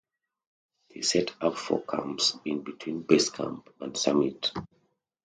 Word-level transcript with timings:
They 0.89 1.01
set 1.01 1.35
up 1.43 1.59
four 1.59 1.83
camps 1.85 2.35
in 2.43 2.63
between 2.63 3.03
base 3.03 3.29
camp 3.29 3.69
and 3.79 3.95
summit. 3.95 4.51